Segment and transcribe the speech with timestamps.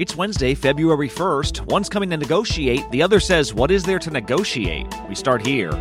[0.00, 1.66] It's Wednesday, February 1st.
[1.66, 4.86] One's coming to negotiate, the other says, What is there to negotiate?
[5.10, 5.72] We start here.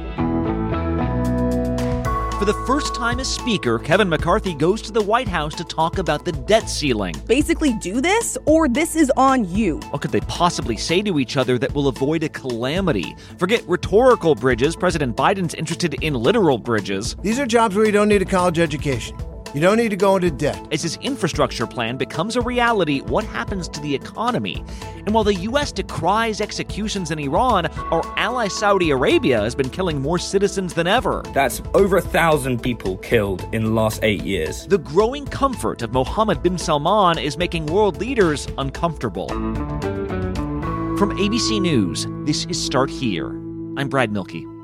[2.37, 5.99] For the first time as Speaker, Kevin McCarthy goes to the White House to talk
[5.99, 7.15] about the debt ceiling.
[7.27, 9.77] Basically, do this or this is on you.
[9.91, 13.15] What could they possibly say to each other that will avoid a calamity?
[13.37, 14.75] Forget rhetorical bridges.
[14.75, 17.15] President Biden's interested in literal bridges.
[17.21, 19.15] These are jobs where you don't need a college education.
[19.55, 20.61] You don't need to go into debt.
[20.71, 24.63] As his infrastructure plan becomes a reality, what happens to the economy?
[25.07, 25.71] And while the U.S.
[25.71, 31.23] decries executions in Iran, our ally Saudi Arabia has been killing more citizens than ever.
[31.33, 34.67] That's over a thousand people killed in the last eight years.
[34.67, 39.29] The growing comfort of Mohammed bin Salman is making world leaders uncomfortable.
[40.99, 43.29] From ABC News, this is Start Here.
[43.77, 44.58] I'm Brad Mielke.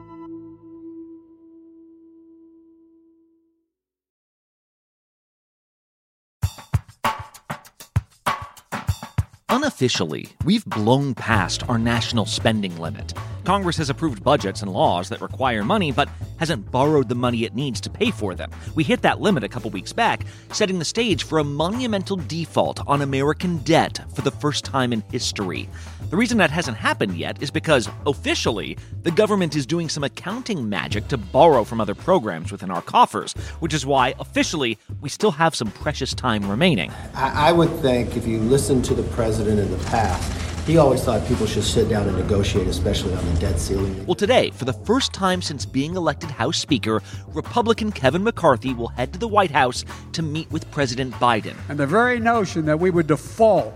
[9.75, 13.13] Unofficially, we've blown past our national spending limit.
[13.43, 17.55] Congress has approved budgets and laws that require money, but hasn't borrowed the money it
[17.55, 18.51] needs to pay for them.
[18.75, 22.85] We hit that limit a couple weeks back, setting the stage for a monumental default
[22.87, 25.69] on American debt for the first time in history.
[26.09, 30.69] The reason that hasn't happened yet is because, officially, the government is doing some accounting
[30.69, 35.31] magic to borrow from other programs within our coffers, which is why, officially, we still
[35.31, 36.91] have some precious time remaining.
[37.15, 40.31] I, would think if you listen to the president in the past,
[40.65, 44.05] he always thought people should sit down and negotiate, especially on the debt ceiling.
[44.05, 48.87] Well, today, for the first time since being elected House Speaker, Republican Kevin McCarthy will
[48.87, 51.55] head to the White House to meet with President Biden.
[51.69, 53.73] And the very notion that we would default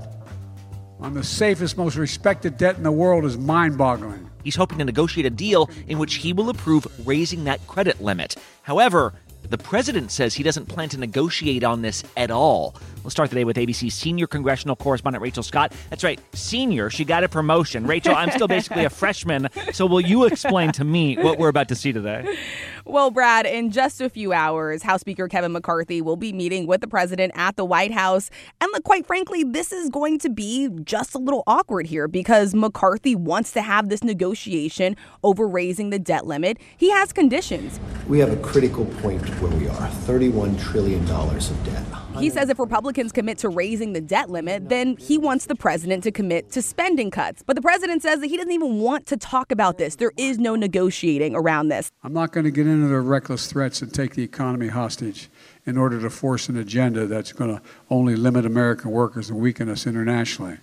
[0.99, 4.29] on the safest, most respected debt in the world is mind boggling.
[4.43, 8.35] He's hoping to negotiate a deal in which he will approve raising that credit limit.
[8.63, 9.13] However,
[9.49, 12.75] the president says he doesn't plan to negotiate on this at all.
[13.03, 15.73] We'll start the day with ABC senior congressional correspondent Rachel Scott.
[15.89, 16.89] That's right, senior.
[16.89, 17.87] She got a promotion.
[17.87, 19.49] Rachel, I'm still basically a freshman.
[19.71, 22.37] So will you explain to me what we're about to see today?
[22.85, 26.81] Well, Brad, in just a few hours, House Speaker Kevin McCarthy will be meeting with
[26.81, 28.29] the president at the White House.
[28.59, 32.55] And look, quite frankly, this is going to be just a little awkward here because
[32.55, 36.57] McCarthy wants to have this negotiation over raising the debt limit.
[36.77, 37.79] He has conditions.
[38.07, 41.85] We have a critical point where we are $31 trillion of debt.
[42.17, 46.03] He says if Republicans commit to raising the debt limit, then he wants the president
[46.03, 47.43] to commit to spending cuts.
[47.45, 49.95] But the president says that he doesn't even want to talk about this.
[49.95, 51.91] There is no negotiating around this.
[52.03, 55.29] I'm not going to get into the reckless threats and take the economy hostage
[55.65, 59.69] in order to force an agenda that's going to only limit American workers and weaken
[59.69, 60.57] us internationally.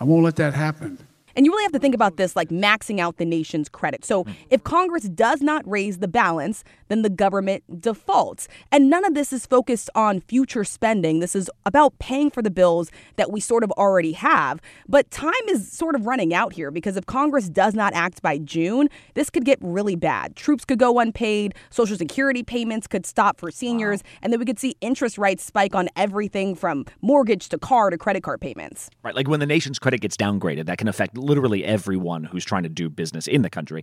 [0.00, 0.98] I won't let that happen.
[1.36, 4.04] And you really have to think about this like maxing out the nation's credit.
[4.04, 4.32] So mm-hmm.
[4.50, 8.48] if Congress does not raise the balance, then the government defaults.
[8.72, 11.20] And none of this is focused on future spending.
[11.20, 14.60] This is about paying for the bills that we sort of already have.
[14.88, 18.38] But time is sort of running out here because if Congress does not act by
[18.38, 20.36] June, this could get really bad.
[20.36, 24.10] Troops could go unpaid, Social Security payments could stop for seniors, wow.
[24.22, 27.98] and then we could see interest rates spike on everything from mortgage to car to
[27.98, 28.90] credit card payments.
[29.02, 29.14] Right.
[29.14, 32.68] Like when the nation's credit gets downgraded, that can affect literally everyone who's trying to
[32.68, 33.82] do business in the country.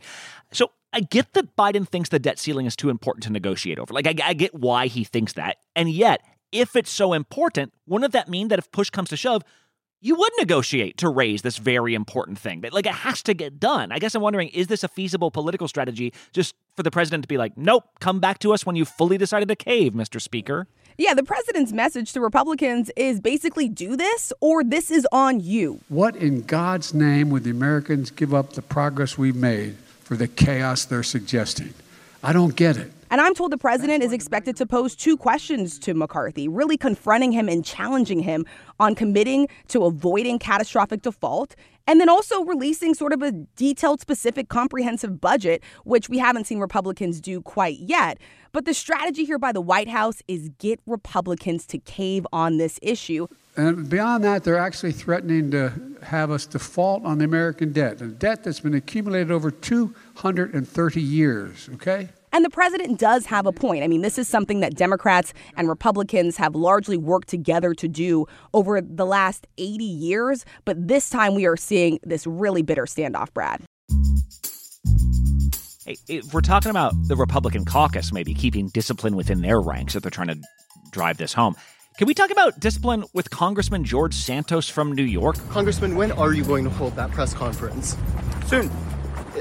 [0.51, 3.93] So I get that Biden thinks the debt ceiling is too important to negotiate over.
[3.93, 5.57] Like, I, I get why he thinks that.
[5.75, 6.21] And yet,
[6.51, 9.43] if it's so important, wouldn't that mean that if push comes to shove,
[9.99, 12.63] you would negotiate to raise this very important thing.
[12.71, 13.91] Like it has to get done.
[13.91, 17.27] I guess I'm wondering, is this a feasible political strategy just for the president to
[17.27, 20.21] be like, nope, come back to us when you've fully decided to cave, Mr.
[20.21, 20.67] Speaker?
[20.99, 25.79] Yeah, the president's message to Republicans is basically do this or this is on you.
[25.89, 30.27] What in God's name would the Americans give up the progress we've made for the
[30.27, 31.75] chaos they're suggesting?
[32.23, 32.91] I don't get it.
[33.09, 37.31] And I'm told the president is expected to pose two questions to McCarthy, really confronting
[37.31, 38.45] him and challenging him
[38.79, 41.56] on committing to avoiding catastrophic default
[41.88, 46.59] and then also releasing sort of a detailed, specific, comprehensive budget, which we haven't seen
[46.59, 48.19] Republicans do quite yet.
[48.51, 52.78] But the strategy here by the White House is get Republicans to cave on this
[52.81, 53.28] issue.
[53.56, 58.07] And beyond that, they're actually threatening to have us default on the American debt, a
[58.07, 62.10] debt that's been accumulated over 230 years, okay?
[62.38, 63.84] And the president does have a point.
[63.84, 68.28] I mean, this is something that Democrats and Republicans have largely worked together to do
[68.54, 70.45] over the last 80 years.
[70.63, 73.63] But this time we are seeing this really bitter standoff, Brad.
[75.84, 80.04] Hey, if we're talking about the Republican caucus maybe keeping discipline within their ranks if
[80.04, 80.39] they're trying to
[80.92, 81.56] drive this home.
[81.98, 85.38] Can we talk about discipline with Congressman George Santos from New York?
[85.50, 87.98] Congressman, when are you going to hold that press conference?
[88.45, 88.69] Soon.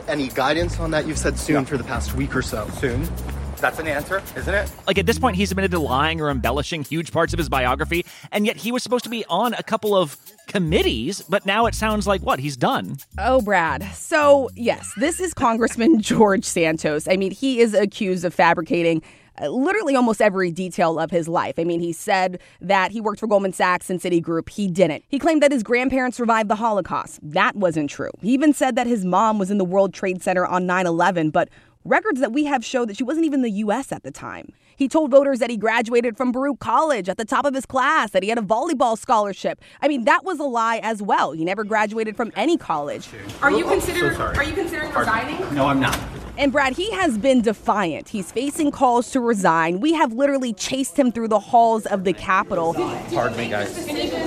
[0.09, 1.07] Any guidance on that?
[1.07, 1.65] You've said soon yeah.
[1.65, 2.69] for the past week or so.
[2.79, 3.09] Soon.
[3.57, 4.71] That's an answer, isn't it?
[4.87, 8.05] Like at this point, he's admitted to lying or embellishing huge parts of his biography,
[8.31, 10.17] and yet he was supposed to be on a couple of
[10.47, 12.39] committees, but now it sounds like what?
[12.39, 12.99] He's done.
[13.19, 13.83] Oh, Brad.
[13.95, 17.09] So, yes, this is Congressman George Santos.
[17.09, 19.03] I mean, he is accused of fabricating
[19.43, 21.55] literally almost every detail of his life.
[21.59, 24.49] I mean, he said that he worked for Goldman Sachs and Citigroup.
[24.49, 25.05] He didn't.
[25.09, 27.21] He claimed that his grandparents survived the Holocaust.
[27.23, 28.13] That wasn't true.
[28.21, 31.31] He even said that his mom was in the World Trade Center on 9 11,
[31.31, 31.49] but
[31.85, 33.93] records that we have show that she wasn't even in the U.S.
[33.93, 34.53] at the time.
[34.77, 38.11] He told voters that he graduated from Baruch College at the top of his class,
[38.11, 39.61] that he had a volleyball scholarship.
[39.81, 41.33] I mean, that was a lie as well.
[41.33, 43.09] He never graduated from any college.
[43.41, 44.17] Are you considering?
[44.17, 45.55] are you considering resigning?
[45.55, 45.99] No, I'm not.
[46.39, 48.11] And Brad, he has been defiant.
[48.11, 49.81] He's facing calls to resign.
[49.81, 52.75] We have literally chased him through the halls of the Capitol.
[52.75, 53.73] Pardon me, guys.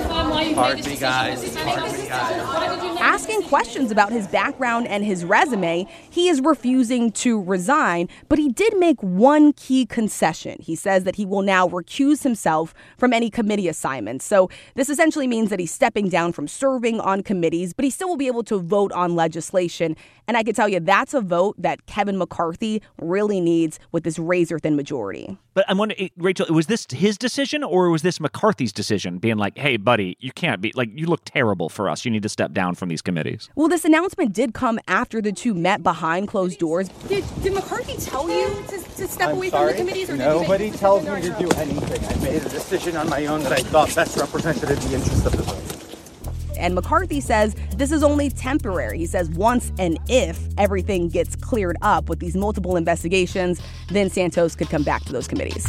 [0.08, 1.56] Pardon me, guys.
[1.56, 2.89] Pardon me, guys.
[3.00, 8.50] Asking questions about his background and his resume, he is refusing to resign, but he
[8.50, 10.58] did make one key concession.
[10.60, 14.26] He says that he will now recuse himself from any committee assignments.
[14.26, 18.08] So this essentially means that he's stepping down from serving on committees, but he still
[18.08, 19.96] will be able to vote on legislation.
[20.28, 24.18] And I can tell you that's a vote that Kevin McCarthy really needs with this
[24.18, 25.38] razor thin majority.
[25.54, 29.58] But I'm wondering, Rachel, was this his decision or was this McCarthy's decision being like,
[29.58, 32.04] hey, buddy, you can't be, like, you look terrible for us.
[32.04, 33.48] You need to step down from these committees?
[33.54, 36.88] Well, this announcement did come after the two met behind closed doors.
[37.08, 39.74] Did, did McCarthy tell you to, to step I'm away sorry.
[39.74, 40.10] from the committees?
[40.10, 42.04] Or Nobody did you tells me to do anything.
[42.04, 45.32] I made a decision on my own that I thought best represented the interests of
[45.32, 45.70] the vote.
[46.58, 48.98] And McCarthy says this is only temporary.
[48.98, 54.54] He says once and if everything gets cleared up with these multiple investigations, then Santos
[54.54, 55.66] could come back to those committees.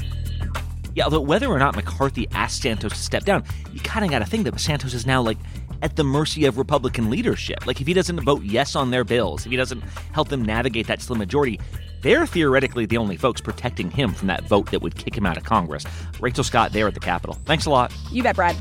[0.93, 4.19] Yeah, although whether or not McCarthy asked Santos to step down, you kind of got
[4.19, 5.37] to think that Santos is now like
[5.81, 7.65] at the mercy of Republican leadership.
[7.65, 9.81] Like if he doesn't vote yes on their bills, if he doesn't
[10.13, 11.59] help them navigate that slim majority,
[12.01, 15.37] they're theoretically the only folks protecting him from that vote that would kick him out
[15.37, 15.85] of Congress.
[16.19, 17.37] Rachel Scott there at the Capitol.
[17.45, 17.93] Thanks a lot.
[18.11, 18.55] You bet, Brad.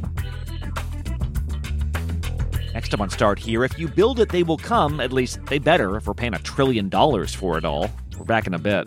[2.74, 5.00] Next up on Start Here, if you build it, they will come.
[5.00, 7.90] At least they better if we're paying a trillion dollars for it all.
[8.16, 8.86] We're back in a bit.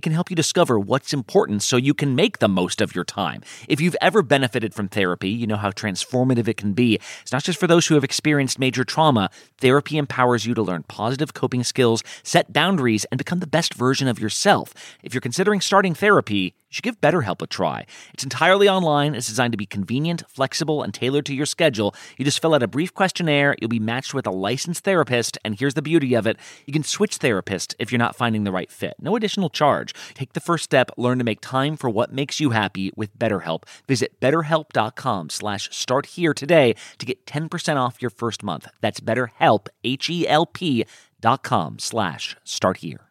[0.00, 3.04] It can help you discover what's important so you can make the most of your
[3.04, 3.42] time.
[3.68, 6.98] If you've ever benefited from therapy, you know how transformative it can be.
[7.20, 9.28] It's not just for those who have experienced major trauma.
[9.58, 14.08] Therapy empowers you to learn positive coping skills, set boundaries, and become the best version
[14.08, 14.72] of yourself.
[15.02, 17.84] If you're considering starting therapy, you should give BetterHelp a try.
[18.14, 21.96] It's entirely online, it's designed to be convenient, flexible, and tailored to your schedule.
[22.16, 25.58] You just fill out a brief questionnaire, you'll be matched with a licensed therapist, and
[25.58, 26.36] here's the beauty of it
[26.66, 28.94] you can switch therapists if you're not finding the right fit.
[29.00, 29.89] No additional charge.
[30.14, 33.64] Take the first step, learn to make time for what makes you happy with BetterHelp.
[33.86, 38.66] Visit betterhelp.com slash start here today to get 10% off your first month.
[38.80, 40.84] That's betterhelp, H-E-L-P
[41.20, 43.10] dot com slash start here.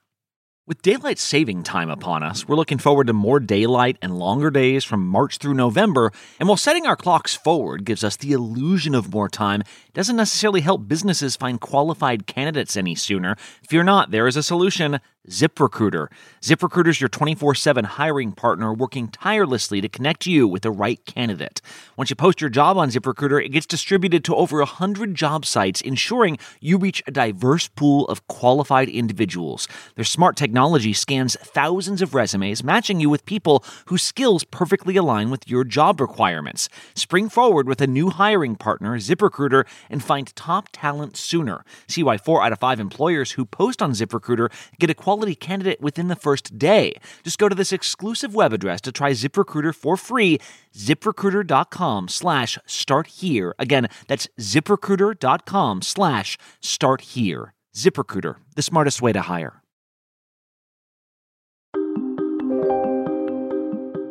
[0.69, 4.83] With daylight saving time upon us, we're looking forward to more daylight and longer days
[4.83, 6.11] from March through November.
[6.39, 9.63] And while setting our clocks forward gives us the illusion of more time,
[9.95, 13.35] doesn't necessarily help businesses find qualified candidates any sooner.
[13.67, 14.99] Fear not, there is a solution.
[15.29, 16.07] ZipRecruiter.
[16.41, 21.05] ZipRecruiter is your 24 7 hiring partner working tirelessly to connect you with the right
[21.05, 21.61] candidate.
[21.95, 25.81] Once you post your job on ZipRecruiter, it gets distributed to over 100 job sites,
[25.81, 29.67] ensuring you reach a diverse pool of qualified individuals.
[29.95, 35.29] Their smart technology scans thousands of resumes, matching you with people whose skills perfectly align
[35.29, 36.69] with your job requirements.
[36.95, 41.63] Spring forward with a new hiring partner, ZipRecruiter, and find top talent sooner.
[41.87, 45.81] See why four out of five employers who post on ZipRecruiter get a quality candidate
[45.81, 46.93] within the first day.
[47.23, 50.39] Just go to this exclusive web address to try ZipRecruiter for free,
[50.73, 53.53] ziprecruiter.com slash start here.
[53.59, 57.53] Again, that's ziprecruiter.com slash start here.
[57.75, 59.61] ZipRecruiter, the smartest way to hire.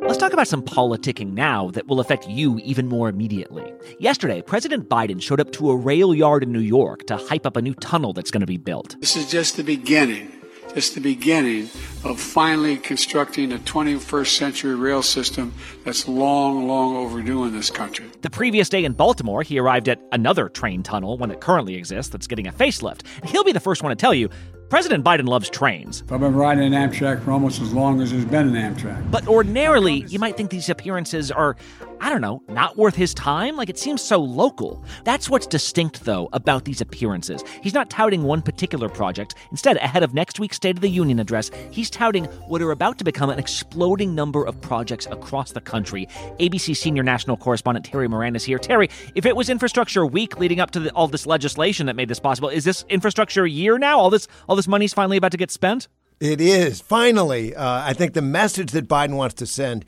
[0.08, 3.70] Let's talk about some politicking now that will affect you even more immediately.
[4.00, 7.58] Yesterday, President Biden showed up to a rail yard in New York to hype up
[7.58, 8.96] a new tunnel that's going to be built.
[9.00, 10.32] This is just the beginning,
[10.74, 11.64] just the beginning
[12.04, 15.52] of finally constructing a 21st century rail system
[15.84, 18.06] that's long, long overdue in this country.
[18.20, 22.12] The previous day in Baltimore, he arrived at another train tunnel, one that currently exists,
[22.12, 23.02] that's getting a facelift.
[23.22, 24.28] And he'll be the first one to tell you
[24.68, 26.02] President Biden loves trains.
[26.10, 29.10] I've been riding an Amtrak for almost as long as there's been an Amtrak.
[29.10, 31.56] But ordinarily, you might think these appearances are
[32.00, 33.56] I don't know, not worth his time?
[33.56, 34.82] Like it seems so local.
[35.04, 37.42] That's what's distinct, though, about these appearances.
[37.62, 39.34] He's not touting one particular project.
[39.50, 42.98] Instead, ahead of next week's State of the Union address, he's touting what are about
[42.98, 46.06] to become an exploding number of projects across the country.
[46.38, 48.58] ABC senior national correspondent Terry Moran is here.
[48.58, 52.08] Terry, if it was infrastructure week leading up to the, all this legislation that made
[52.08, 53.98] this possible, is this infrastructure year now?
[53.98, 55.88] All this, all this money's finally about to get spent?
[56.20, 56.80] It is.
[56.80, 59.84] Finally, uh, I think the message that Biden wants to send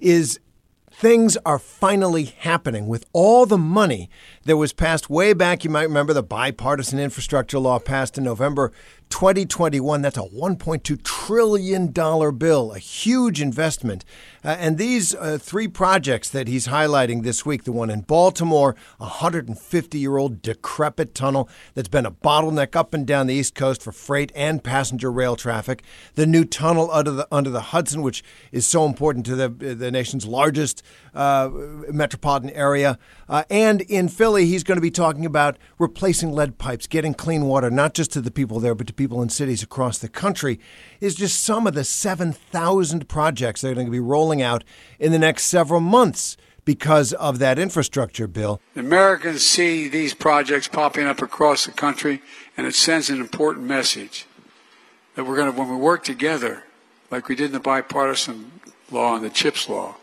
[0.00, 0.40] is
[0.96, 4.08] things are finally happening with all the money
[4.44, 5.64] that was passed way back.
[5.64, 8.70] You might remember the bipartisan infrastructure law passed in November
[9.10, 10.02] 2021.
[10.02, 11.88] That's a $1.2 trillion
[12.38, 14.04] bill, a huge investment.
[14.44, 18.76] Uh, and these uh, three projects that he's highlighting this week the one in Baltimore,
[19.00, 23.54] a 150 year old decrepit tunnel that's been a bottleneck up and down the East
[23.54, 25.82] Coast for freight and passenger rail traffic,
[26.14, 28.22] the new tunnel under the, under the Hudson, which
[28.52, 30.82] is so important to the, the nation's largest
[31.14, 31.48] uh,
[31.90, 32.98] metropolitan area.
[33.28, 37.46] Uh, and in Philly, he's going to be talking about replacing lead pipes, getting clean
[37.46, 40.60] water, not just to the people there, but to people in cities across the country,
[41.04, 44.64] is just some of the 7,000 projects that are going to be rolling out
[44.98, 48.58] in the next several months because of that infrastructure bill.
[48.74, 52.22] Americans see these projects popping up across the country,
[52.56, 54.26] and it sends an important message
[55.14, 56.64] that we're going to, when we work together,
[57.10, 58.50] like we did in the bipartisan
[58.90, 59.96] law and the CHIPS law,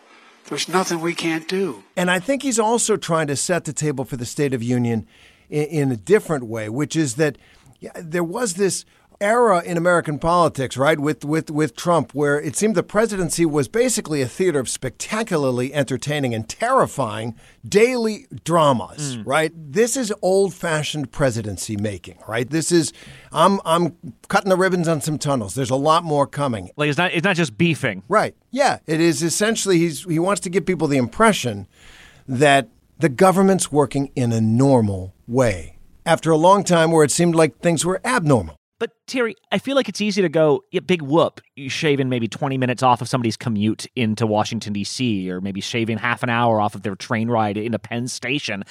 [0.49, 1.83] there's nothing we can't do.
[1.95, 5.07] And I think he's also trying to set the table for the State of Union
[5.49, 7.39] in, in a different way, which is that
[7.79, 8.85] yeah, there was this
[9.21, 13.67] era in American politics, right, with, with, with Trump, where it seemed the presidency was
[13.67, 17.35] basically a theater of spectacularly entertaining and terrifying
[17.67, 19.23] daily dramas, mm.
[19.25, 19.51] right?
[19.55, 22.49] This is old fashioned presidency making, right?
[22.49, 22.91] This is,
[23.31, 23.95] I'm, I'm
[24.27, 25.55] cutting the ribbons on some tunnels.
[25.55, 26.71] There's a lot more coming.
[26.75, 28.03] Like, it's not, it's not just beefing.
[28.09, 28.35] Right.
[28.49, 28.79] Yeah.
[28.87, 31.67] It is essentially, he's, he wants to give people the impression
[32.27, 37.35] that the government's working in a normal way after a long time where it seemed
[37.35, 38.55] like things were abnormal.
[38.81, 42.27] But Terry, I feel like it's easy to go, yeah, big whoop, you shaving maybe
[42.27, 46.59] 20 minutes off of somebody's commute into Washington, D.C., or maybe shaving half an hour
[46.59, 48.63] off of their train ride into Penn Station.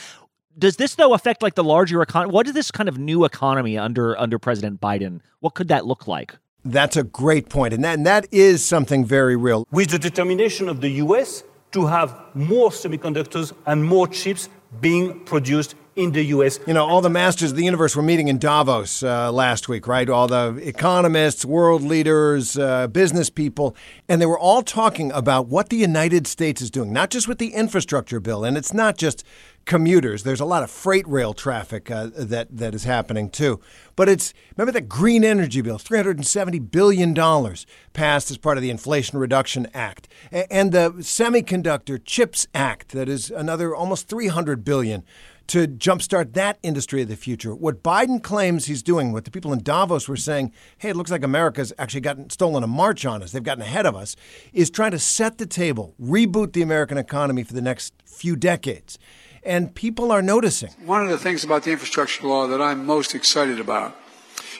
[0.58, 2.32] Does this though affect like the larger economy?
[2.32, 5.20] What is this kind of new economy under under President Biden?
[5.38, 6.36] What could that look like?
[6.64, 9.64] That's a great point, and that, and that is something very real.
[9.70, 11.44] With the determination of the U.S.
[11.70, 14.48] to have more semiconductors and more chips
[14.80, 16.58] being produced in the U.S.
[16.66, 19.86] You know, all the masters of the universe were meeting in Davos uh, last week,
[19.86, 20.08] right?
[20.08, 23.76] All the economists, world leaders, uh, business people,
[24.08, 27.38] and they were all talking about what the United States is doing, not just with
[27.38, 29.24] the infrastructure bill, and it's not just
[29.66, 30.22] commuters.
[30.22, 33.60] There's a lot of freight rail traffic uh, that that is happening too.
[33.94, 38.70] But it's remember that green energy bill, 370 billion dollars passed as part of the
[38.70, 45.04] Inflation Reduction Act, and the Semiconductor Chips Act that is another almost 300 billion
[45.50, 47.56] to jumpstart that industry of the future.
[47.56, 51.10] What Biden claims he's doing, what the people in Davos were saying, hey, it looks
[51.10, 53.32] like America's actually gotten stolen a march on us.
[53.32, 54.14] They've gotten ahead of us,
[54.52, 58.96] is trying to set the table, reboot the American economy for the next few decades.
[59.42, 60.70] And people are noticing.
[60.84, 63.96] One of the things about the infrastructure law that I'm most excited about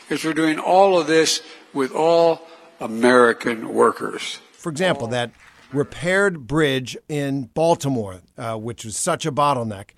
[0.09, 1.41] is we're doing all of this
[1.73, 2.43] with all
[2.81, 4.41] American workers.
[4.55, 5.31] For example, that
[5.73, 9.91] repaired bridge in Baltimore, uh, which was such a bottleneck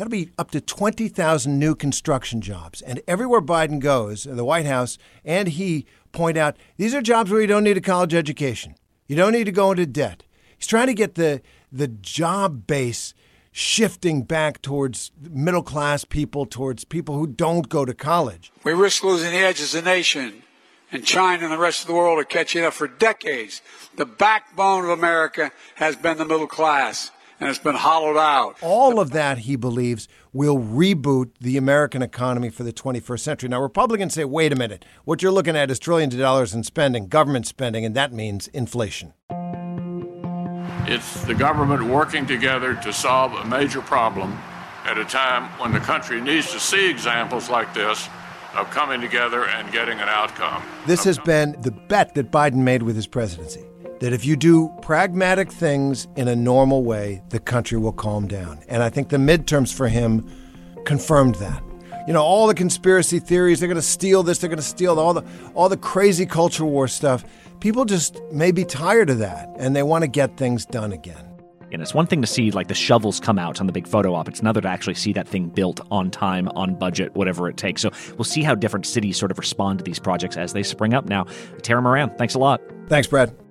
[0.00, 2.80] That'll be up to 20,000 new construction jobs.
[2.80, 7.42] And everywhere Biden goes, the White House and he point out these are jobs where
[7.42, 8.76] you don't need a college education.
[9.08, 10.22] You don't need to go into debt.
[10.56, 13.12] He's trying to get the, the job base
[13.52, 18.50] shifting back towards middle class people, towards people who don't go to college.
[18.64, 20.44] We risk losing the edge as a nation,
[20.90, 23.60] and China and the rest of the world are catching up for decades.
[23.96, 28.56] The backbone of America has been the middle class and it's been hollowed out.
[28.60, 33.48] All of that, he believes, will reboot the American economy for the 21st century.
[33.48, 36.62] Now, Republicans say, wait a minute, what you're looking at is trillions of dollars in
[36.62, 39.14] spending, government spending, and that means inflation.
[40.86, 44.38] It's the government working together to solve a major problem
[44.84, 48.08] at a time when the country needs to see examples like this
[48.54, 50.62] of coming together and getting an outcome.
[50.86, 53.69] This has been the bet that Biden made with his presidency
[54.00, 58.60] that if you do pragmatic things in a normal way, the country will calm down.
[58.68, 60.28] And I think the midterms for him
[60.84, 61.62] confirmed that.
[62.06, 64.98] You know, all the conspiracy theories, they're going to steal this, they're going to steal
[64.98, 65.22] all the
[65.54, 67.24] all the crazy culture war stuff.
[67.60, 71.26] People just may be tired of that and they want to get things done again.
[71.72, 74.14] And it's one thing to see like the shovels come out on the big photo
[74.14, 74.28] op.
[74.28, 77.82] It's another to actually see that thing built on time, on budget, whatever it takes.
[77.82, 80.94] So we'll see how different cities sort of respond to these projects as they spring
[80.94, 81.26] up now.
[81.62, 82.60] Terry Moran, thanks a lot.
[82.88, 83.49] Thanks, Brad.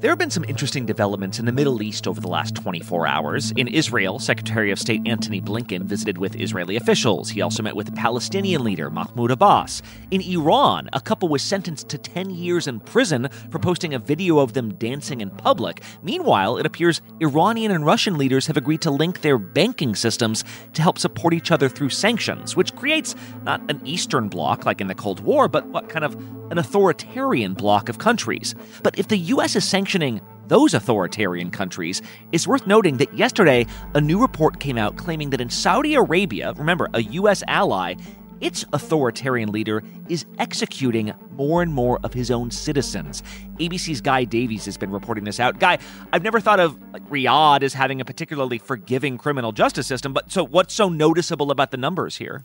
[0.00, 3.50] There have been some interesting developments in the Middle East over the last 24 hours.
[3.58, 7.28] In Israel, Secretary of State Antony Blinken visited with Israeli officials.
[7.28, 9.82] He also met with Palestinian leader Mahmoud Abbas.
[10.10, 14.38] In Iran, a couple was sentenced to 10 years in prison for posting a video
[14.38, 15.82] of them dancing in public.
[16.02, 20.80] Meanwhile, it appears Iranian and Russian leaders have agreed to link their banking systems to
[20.80, 24.94] help support each other through sanctions, which creates not an Eastern bloc like in the
[24.94, 26.16] Cold War, but what kind of
[26.50, 28.54] an authoritarian bloc of countries.
[28.82, 29.56] But if the U.S.
[29.56, 32.02] is sanctioning those authoritarian countries,
[32.32, 36.52] it's worth noting that yesterday a new report came out claiming that in Saudi Arabia,
[36.56, 37.42] remember, a U.S.
[37.46, 37.94] ally,
[38.40, 43.22] its authoritarian leader is executing more and more of his own citizens.
[43.58, 45.60] ABC's Guy Davies has been reporting this out.
[45.60, 45.78] Guy,
[46.12, 50.32] I've never thought of like, Riyadh as having a particularly forgiving criminal justice system, but
[50.32, 52.44] so what's so noticeable about the numbers here?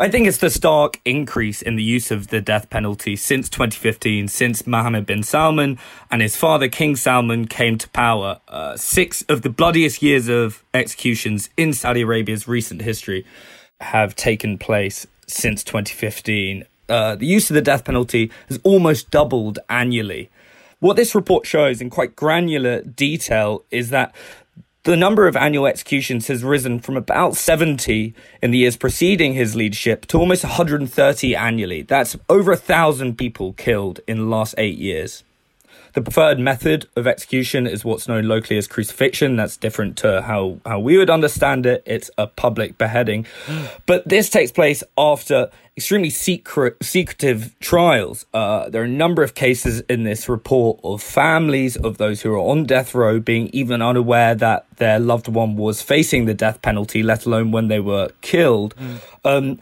[0.00, 4.28] I think it's the stark increase in the use of the death penalty since 2015,
[4.28, 5.78] since Mohammed bin Salman
[6.10, 8.40] and his father, King Salman, came to power.
[8.48, 13.26] Uh, six of the bloodiest years of executions in Saudi Arabia's recent history
[13.82, 16.64] have taken place since 2015.
[16.88, 20.30] Uh, the use of the death penalty has almost doubled annually.
[20.78, 24.14] What this report shows in quite granular detail is that
[24.84, 29.54] the number of annual executions has risen from about 70 in the years preceding his
[29.54, 31.82] leadership to almost 130 annually.
[31.82, 35.22] That's over a thousand people killed in the last eight years.
[35.94, 39.36] The preferred method of execution is what's known locally as crucifixion.
[39.36, 41.82] That's different to how, how we would understand it.
[41.86, 43.26] It's a public beheading.
[43.86, 48.26] But this takes place after extremely secret, secretive trials.
[48.32, 52.32] Uh, there are a number of cases in this report of families of those who
[52.32, 56.62] are on death row being even unaware that their loved one was facing the death
[56.62, 58.76] penalty, let alone when they were killed.
[58.76, 59.00] Mm.
[59.24, 59.58] Um,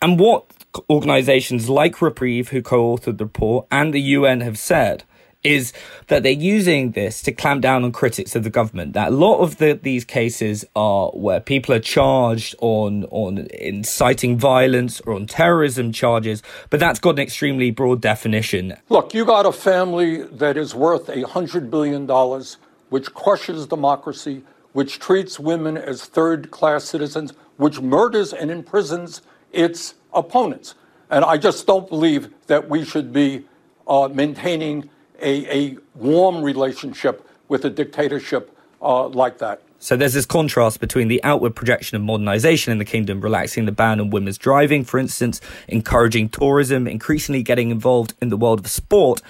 [0.00, 0.44] and what
[0.88, 5.04] organizations like Reprieve, who co authored the report, and the UN have said
[5.46, 5.72] is
[6.08, 8.92] that they're using this to clamp down on critics of the government.
[8.94, 14.38] That a lot of the, these cases are where people are charged on on inciting
[14.38, 18.74] violence or on terrorism charges, but that's got an extremely broad definition.
[18.88, 22.56] Look, you got a family that is worth a hundred billion dollars,
[22.88, 29.94] which crushes democracy, which treats women as third class citizens, which murders and imprisons its
[30.12, 30.74] opponents.
[31.08, 33.44] And I just don't believe that we should be
[33.86, 39.62] uh, maintaining a, a warm relationship with a dictatorship uh, like that.
[39.78, 43.72] So there's this contrast between the outward projection of modernization in the kingdom, relaxing the
[43.72, 48.66] ban on women's driving, for instance, encouraging tourism, increasingly getting involved in the world of
[48.68, 49.20] sport,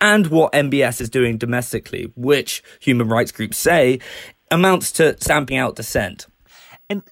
[0.00, 3.98] and what MBS is doing domestically, which human rights groups say
[4.50, 6.26] amounts to stamping out dissent.
[6.88, 7.02] And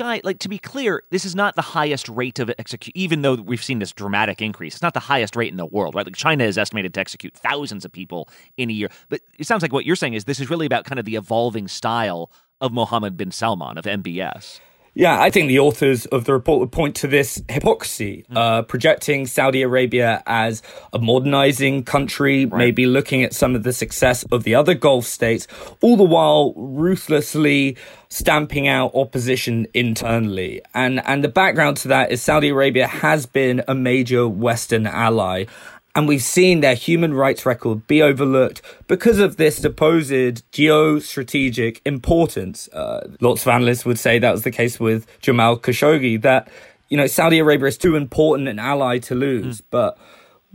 [0.00, 2.96] guy, like to be clear, this is not the highest rate of execute.
[2.96, 5.94] Even though we've seen this dramatic increase, it's not the highest rate in the world,
[5.94, 6.06] right?
[6.06, 8.88] Like China is estimated to execute thousands of people in a year.
[9.10, 11.16] But it sounds like what you're saying is this is really about kind of the
[11.16, 12.32] evolving style
[12.62, 14.60] of Mohammed bin Salman of MBS.
[14.94, 18.36] Yeah, I think the authors of the report would point to this hypocrisy, mm.
[18.36, 22.58] uh, projecting Saudi Arabia as a modernizing country, right.
[22.58, 25.46] maybe looking at some of the success of the other Gulf states,
[25.80, 27.76] all the while ruthlessly
[28.08, 30.60] stamping out opposition internally.
[30.74, 35.44] And, and the background to that is Saudi Arabia has been a major Western ally
[35.94, 40.10] and we've seen their human rights record be overlooked because of this supposed
[40.52, 42.68] geostrategic importance.
[42.68, 46.48] Uh, lots of analysts would say that was the case with Jamal Khashoggi, that,
[46.88, 49.60] you know, Saudi Arabia is too important an ally to lose.
[49.60, 49.64] Mm.
[49.70, 49.98] But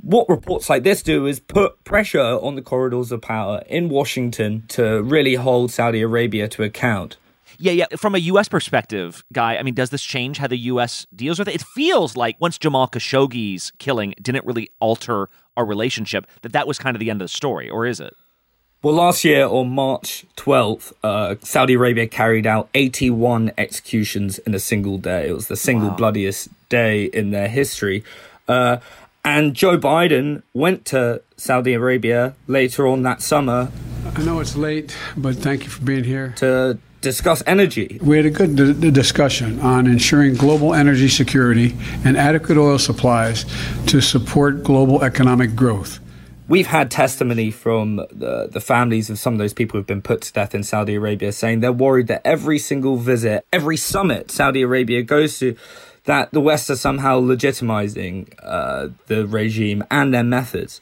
[0.01, 4.63] what reports like this do is put pressure on the corridors of power in Washington
[4.69, 7.17] to really hold Saudi Arabia to account.
[7.57, 7.85] Yeah, yeah.
[7.97, 8.47] From a U.S.
[8.47, 11.07] perspective, Guy, I mean, does this change how the U.S.
[11.15, 11.55] deals with it?
[11.55, 16.77] It feels like once Jamal Khashoggi's killing didn't really alter our relationship, that that was
[16.77, 18.15] kind of the end of the story, or is it?
[18.81, 24.59] Well, last year on March 12th, uh, Saudi Arabia carried out 81 executions in a
[24.59, 25.27] single day.
[25.27, 25.95] It was the single wow.
[25.95, 28.03] bloodiest day in their history.
[28.47, 28.77] Uh,
[29.23, 33.71] and Joe Biden went to Saudi Arabia later on that summer.
[34.15, 36.35] I know it's late, but thank you for being here.
[36.37, 37.99] To discuss energy.
[38.01, 43.45] We had a good d- discussion on ensuring global energy security and adequate oil supplies
[43.87, 45.99] to support global economic growth.
[46.47, 50.21] We've had testimony from the, the families of some of those people who've been put
[50.23, 54.63] to death in Saudi Arabia saying they're worried that every single visit, every summit Saudi
[54.63, 55.55] Arabia goes to,
[56.05, 60.81] that the West are somehow legitimizing uh, the regime and their methods.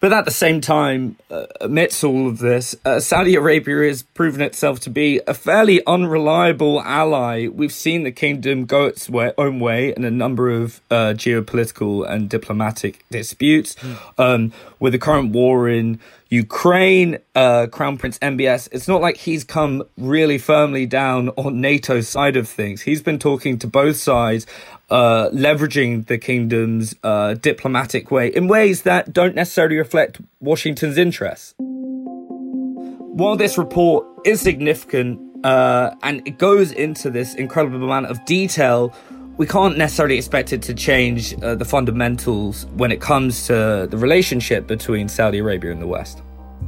[0.00, 4.40] But at the same time, uh, amidst all of this, uh, Saudi Arabia has proven
[4.40, 7.48] itself to be a fairly unreliable ally.
[7.48, 12.08] We've seen the kingdom go its way, own way in a number of uh, geopolitical
[12.08, 13.74] and diplomatic disputes.
[13.74, 13.98] Mm.
[14.16, 16.00] Um, with the current war in
[16.30, 22.08] Ukraine, uh, Crown Prince MBS, it's not like he's come really firmly down on NATO's
[22.08, 22.82] side of things.
[22.82, 24.46] He's been talking to both sides,
[24.90, 31.54] uh, leveraging the kingdom's uh, diplomatic way in ways that don't necessarily reflect Washington's interests.
[31.58, 38.94] While this report is significant uh, and it goes into this incredible amount of detail,
[39.40, 43.96] we can't necessarily expect it to change uh, the fundamentals when it comes to the
[43.96, 46.22] relationship between Saudi Arabia and the West.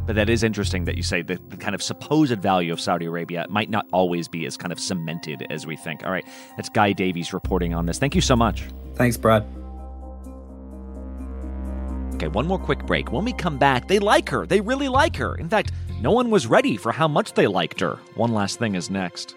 [0.07, 3.05] But that is interesting that you say that the kind of supposed value of Saudi
[3.05, 6.03] Arabia might not always be as kind of cemented as we think.
[6.03, 6.25] All right,
[6.57, 7.99] that's Guy Davies reporting on this.
[7.99, 8.65] Thank you so much.
[8.95, 9.43] Thanks, Brad.
[12.15, 13.13] Okay, one more quick break.
[13.13, 14.47] When we come back, they like her.
[14.47, 15.35] They really like her.
[15.35, 17.99] In fact, no one was ready for how much they liked her.
[18.15, 19.37] One last thing is next.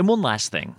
[0.00, 0.74] And one last thing.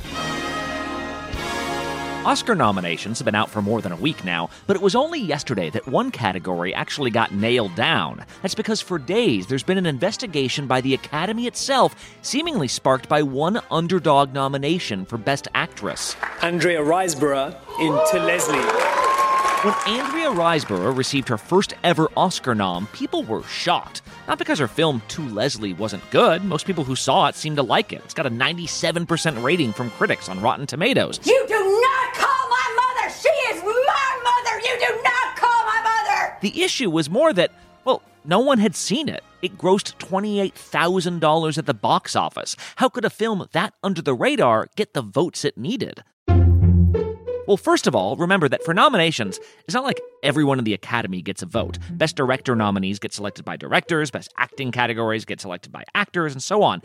[2.25, 5.19] Oscar nominations have been out for more than a week now, but it was only
[5.19, 8.25] yesterday that one category actually got nailed down.
[8.41, 13.21] That's because for days there's been an investigation by the Academy itself, seemingly sparked by
[13.21, 16.15] one underdog nomination for Best Actress.
[16.41, 19.00] Andrea Riseborough in To Leslie.
[19.61, 24.01] When Andrea Riseborough received her first ever Oscar nom, people were shocked.
[24.27, 26.43] Not because her film To Leslie wasn't good.
[26.43, 28.01] Most people who saw it seemed to like it.
[28.03, 31.19] It's got a 97% rating from critics on Rotten Tomatoes.
[31.25, 33.13] You do not call my mother!
[33.13, 34.67] She is my mother!
[34.67, 36.37] You do not call my mother!
[36.41, 37.51] The issue was more that,
[37.85, 39.23] well, no one had seen it.
[39.43, 42.55] It grossed $28,000 at the box office.
[42.77, 46.03] How could a film that under the radar get the votes it needed?
[47.47, 51.21] Well, first of all, remember that for nominations, it's not like everyone in the Academy
[51.23, 51.79] gets a vote.
[51.89, 56.43] Best Director nominees get selected by directors, Best Acting categories get selected by actors, and
[56.43, 56.83] so on.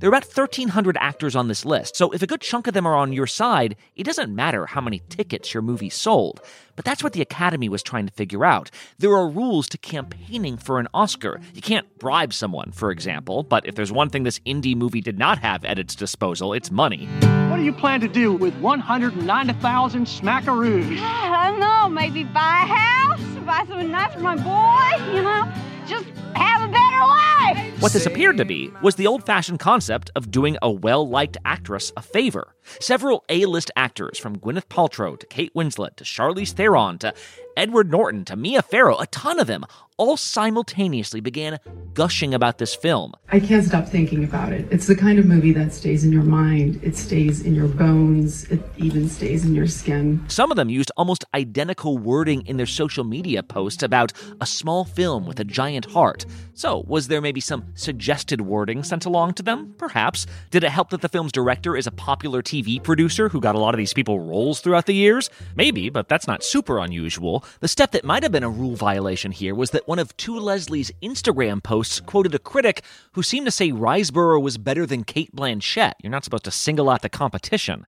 [0.00, 2.84] There are about 1,300 actors on this list, so if a good chunk of them
[2.84, 6.42] are on your side, it doesn't matter how many tickets your movie sold.
[6.76, 8.70] But that's what the Academy was trying to figure out.
[8.98, 11.40] There are rules to campaigning for an Oscar.
[11.54, 15.18] You can't bribe someone, for example, but if there's one thing this indie movie did
[15.18, 17.08] not have at its disposal, it's money.
[17.54, 20.98] What do you plan to do with 190,000 smackaroos?
[21.00, 25.48] I don't know, maybe buy a house, buy something nice for my boy, you know?
[25.86, 27.80] Just have a better life.
[27.80, 31.36] What this appeared to be was the old fashioned concept of doing a well liked
[31.44, 32.56] actress a favor.
[32.80, 37.14] Several A list actors, from Gwyneth Paltrow to Kate Winslet to Charlize Theron to
[37.56, 39.64] Edward Norton to Mia Farrow, a ton of them,
[39.96, 41.60] all simultaneously began
[41.92, 43.12] gushing about this film.
[43.28, 44.66] I can't stop thinking about it.
[44.72, 48.44] It's the kind of movie that stays in your mind, it stays in your bones,
[48.50, 50.24] it even stays in your skin.
[50.26, 54.84] Some of them used almost identical wording in their social media posts about a small
[54.84, 56.26] film with a giant heart.
[56.54, 59.74] So, was there maybe some suggested wording sent along to them?
[59.78, 60.26] Perhaps.
[60.50, 63.58] Did it help that the film's director is a popular TV producer who got a
[63.58, 65.30] lot of these people roles throughout the years?
[65.54, 67.43] Maybe, but that's not super unusual.
[67.60, 70.38] The step that might have been a rule violation here was that one of To
[70.38, 75.34] Leslie's Instagram posts quoted a critic who seemed to say Riseborough was better than Cate
[75.34, 75.94] Blanchett.
[76.02, 77.86] You're not supposed to single out the competition.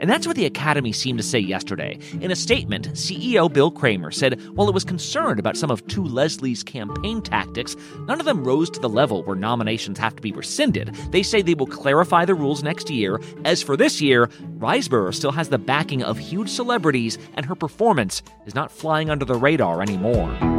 [0.00, 1.98] And that's what the Academy seemed to say yesterday.
[2.20, 6.04] In a statement, CEO Bill Kramer said while it was concerned about some of To
[6.04, 10.32] Leslie's campaign tactics, none of them rose to the level where nominations have to be
[10.32, 10.94] rescinded.
[11.10, 13.20] They say they will clarify the rules next year.
[13.44, 18.22] As for this year, Riseborough still has the backing of huge celebrities, and her performance
[18.46, 20.57] is not flying under the radar anymore.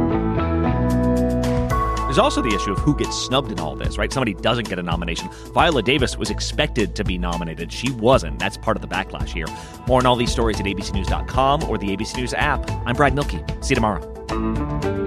[2.10, 4.12] There's also the issue of who gets snubbed in all this, right?
[4.12, 5.30] Somebody doesn't get a nomination.
[5.54, 7.72] Viola Davis was expected to be nominated.
[7.72, 8.40] She wasn't.
[8.40, 9.46] That's part of the backlash here.
[9.86, 12.68] More on all these stories at abcnews.com or the ABC News app.
[12.84, 13.38] I'm Brad Mielke.
[13.62, 14.99] See you tomorrow.